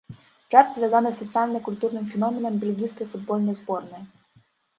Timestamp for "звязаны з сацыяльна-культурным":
0.77-2.05